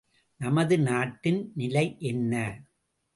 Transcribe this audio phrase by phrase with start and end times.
[0.39, 2.33] நமது நாட்டின் நிலை என்ன?